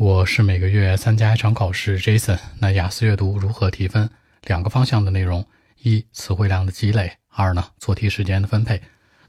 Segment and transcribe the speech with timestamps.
[0.00, 2.38] 我是每个月参加一场考试，Jason。
[2.60, 4.08] 那雅思阅读如何提分？
[4.44, 5.44] 两个方向的内容：
[5.82, 8.80] 一、词汇量的积累；二呢，做题时间的分配。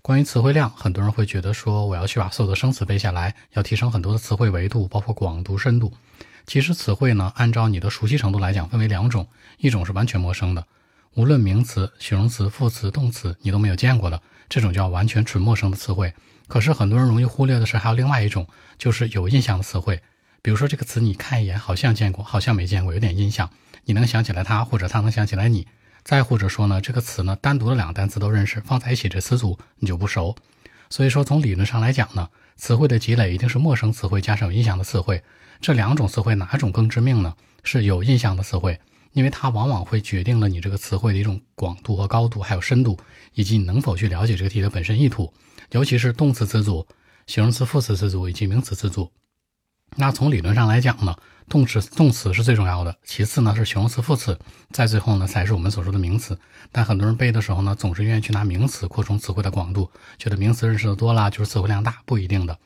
[0.03, 5.91] 关于词汇量，很多人会觉得说，我要去把所有的生词背下来，要提升很多的词汇维度，包括广度、深度。
[6.45, 9.27] 其实词汇呢，按照你的熟悉程度来讲，分为两种：
[9.57, 10.63] 一种是完全陌生的，
[11.15, 16.13] 无论名词、形容词、副词、动词，你都没有见过的，这种叫完全纯陌生的词汇。
[16.47, 18.47] 可是很多人容易忽略的是，还有另外一种，
[18.77, 19.99] 就是有印象的词汇。
[20.41, 23.49] 比如说这个词，你看一眼好像见过，好像没见过，有点印象，
[23.85, 25.67] 你能想起来它，或者它能想起来你。
[26.03, 30.35] 再或者说呢，这个词呢，单独的两个单词都认识，放在一起这词组你就不熟。
[30.89, 35.21] 所以说从理论上来讲呢，词汇的积累一定是陌生词汇加上有印象的词汇。
[35.61, 37.35] 这两种词汇哪种更致命呢？
[37.63, 38.79] 是有印象的词汇，
[39.11, 42.97] 因为它往往会决定了你这个词汇的一种广度和高度，还有深度，
[43.33, 45.31] 以及你能否去了解这个题的本身意图，
[45.71, 46.87] 尤其是动词词组、
[47.27, 49.11] 形容词副词词组以及名词词组。
[49.95, 51.15] 那从理论上来讲呢，
[51.47, 54.37] 动词动词是最重要的，其次呢是形容词副词，
[54.71, 56.39] 再最后呢才是我们所说的名词。
[56.71, 62.57] 但很多人背的时候呢，总是愿意去拿名词扩充词汇的广度，觉得名词认识的多了就是词汇量大，不一定的。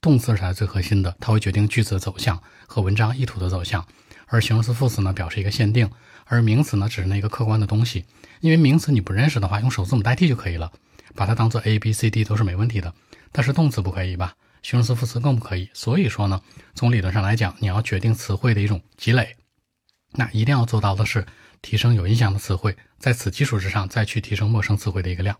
[0.00, 3.84] 动词才是最核心的，它会决定句子的走向和文章意图的走向，
[4.28, 5.90] 而形容词副词呢表示一个限定，
[6.24, 8.04] 而名词呢只是那个客观的东西。
[8.40, 10.70] 因为名词你不认识的话，用首字母代替就可以了，
[11.16, 12.94] 把它当做 A B C D 都是没问题的。
[13.32, 14.34] 但是动词不可以吧？
[14.68, 16.42] 形容词副词更不可以，所以说呢，
[16.74, 19.34] 从理论上来讲，你要决定词汇的一种积累，
[20.12, 21.24] 那一定要做到的是
[21.62, 25.34] 提升有印象的词汇，在此基础之上再去提升陌生词汇的一个量。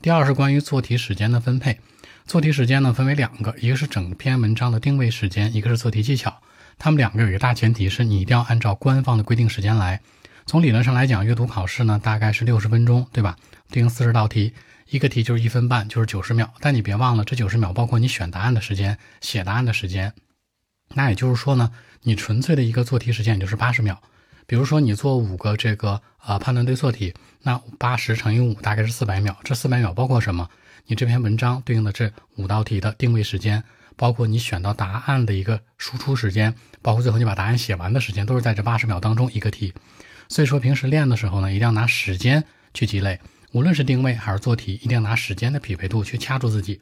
[0.00, 1.80] 第二是关于做题时间的分配，
[2.26, 6.40] 做题时间呢分为两个，一个是整篇文章的定位时间，一个是做题技巧。
[6.78, 10.00] 他们两个有一个大前提是你一定要按照官方的规定时间来。
[10.46, 13.36] 从理论上来讲，阅读考试呢大概是六十分钟，对吧？
[13.68, 14.54] 定四十道题。
[14.90, 16.52] 一个题就是一分半，就是九十秒。
[16.60, 20.12] 但你别忘了，这九十秒包括你选答案的时间、写答案的时间。
[20.94, 21.70] 那也就是说呢，
[22.02, 24.02] 你纯粹的一个做题时间也就是八十秒。
[24.46, 29.36] 比如说你做五个这个呃判断对错题，那八十乘以五大概是四百秒。
[29.44, 30.50] 这四百秒包括什么？
[30.86, 33.62] 你这篇文章对应的这五道题的定位时间，
[33.94, 36.52] 包括你选到答案的一个输出时间，
[36.82, 39.72] 包括最后你把答案写完的时间，都是在这八十秒当中一个题。
[40.28, 42.42] 所以说平时练的时候呢，一定要拿时间
[42.74, 43.20] 去积累。
[43.52, 46.80] 无论是定位还是做题，一定要拿时间的匹配度去掐住自己。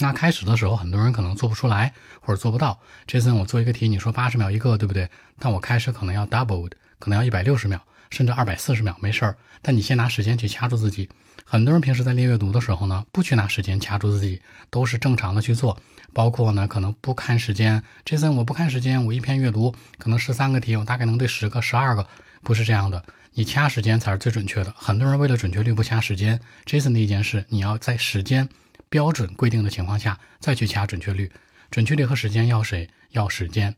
[0.00, 2.80] 那开始的时候，很多人可能做不出来或者做不到。
[3.06, 5.08] 这次我做一个题，你说八十秒一个，对不对？
[5.38, 9.36] 但我开始可能要 doubled，可能要一百六十秒，甚至二百四十秒，没事儿。
[9.62, 11.08] 但你先拿时间去掐住自己。
[11.44, 15.78] 很多人平时在练阅读的时候呢，不去拿时间掐住自己，都是正常的去做。
[16.12, 17.82] 包括呢，可能不看时间。
[18.04, 22.06] 这次我不看时间，我一篇阅读可能十三个题，我大概能对十个、十二个，
[22.44, 23.02] 不是这样的。
[23.32, 24.72] 你掐时间才是最准确的。
[24.76, 28.48] 很多人为了准确率不掐时间，Jason 的一件事，你要在时间
[28.88, 31.32] 标准规定的情况下再去掐准确率。
[31.70, 32.88] 准确率和时间要谁？
[33.10, 33.74] 要时间，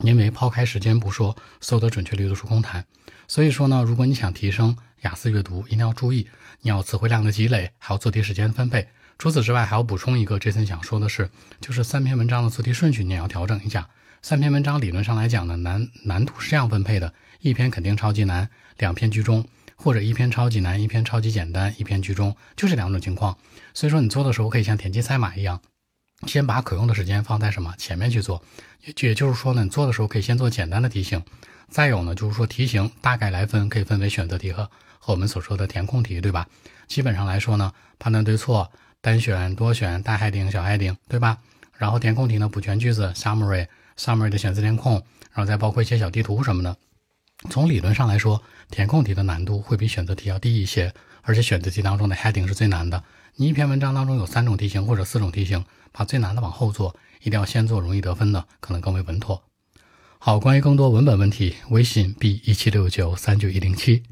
[0.00, 2.84] 因为抛开时间不说，所有的准确率都是空谈。
[3.28, 6.28] 所以说呢，如果你想提升雅思阅读，一定要注意，
[6.62, 8.88] 你要词汇量的积累，还要做题时间的分配。
[9.20, 11.28] 除此之外，还要补充一个，Jason 想说的是，
[11.60, 13.86] 就是三篇文章的做题顺序你也要调整一下。
[14.22, 18.48] 三篇文章理论上来讲呢，难难度是这样分配的：一篇肯定超级难。
[18.78, 23.36] 两篇居中，或者一篇超级难，一篇超级简单，一篇居中，就这两种情况。
[23.74, 25.60] 所以说你做的时候可以像田忌赛马一样，
[26.26, 28.42] 先把可用的时间放在什么前面去做。
[28.86, 31.22] 也也就是说呢，你做的时候可以先做简单的题型，
[31.68, 34.64] 再有呢就是说题型大概来分可以分为选择题和
[34.98, 36.48] 和我们所说的填空题，对吧？
[36.88, 38.72] 基本上来说呢，判断对错，
[39.02, 41.38] 单选、多选、大 heading、小 heading，对吧？
[41.78, 44.94] 然后填空题呢，补全句子，summary，summary 的选择填空，
[45.32, 46.76] 然后再包括一些小地图什么的。
[47.48, 53.02] 从理论上来说，填空题的难度会比选择题要低一些，而且选择题当中的 heading 是最难的。
[53.36, 59.42] 你一篇文章当中有三种题型或者四种题型，把最难的往后做，一定要先做容易得分的，可能更为稳妥。
[60.18, 64.02] 好，关于更多文本问题，微信 b 一七六九三九一零七。